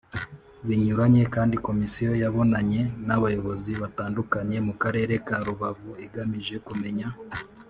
[0.67, 7.07] binyuranye kandi Komisiyo yabonanye n abayobozi batandukanye mu Karere ka Rubavu igamije kumenya